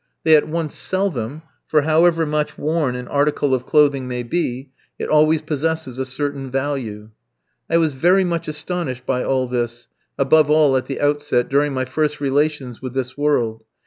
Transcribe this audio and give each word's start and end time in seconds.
They 0.23 0.35
at 0.35 0.47
once 0.47 0.73
sell 0.73 1.11
them, 1.11 1.43
for 1.67 1.83
however 1.83 2.25
much 2.25 2.57
worn 2.57 2.95
an 2.95 3.07
article 3.07 3.53
of 3.53 3.67
clothing 3.67 4.07
may 4.07 4.23
be, 4.23 4.71
it 4.97 5.07
always 5.09 5.43
possesses 5.43 5.99
a 5.99 6.07
certain 6.07 6.49
value. 6.49 7.11
I 7.69 7.77
was 7.77 7.93
very 7.93 8.23
much 8.23 8.47
astonished 8.47 9.05
by 9.05 9.23
all 9.23 9.47
this, 9.47 9.89
above 10.17 10.49
all 10.49 10.75
at 10.75 10.85
the 10.87 10.99
outset, 10.99 11.49
during 11.49 11.71
my 11.73 11.85
first 11.85 12.19
relations 12.19 12.81
with 12.81 12.95
this 12.95 13.15
world. 13.15 13.63